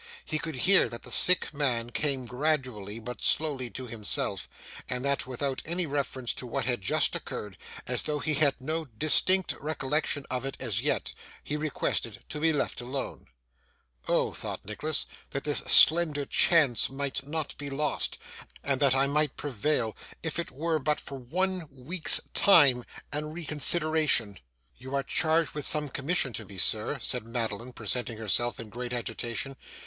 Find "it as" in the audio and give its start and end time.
10.43-10.81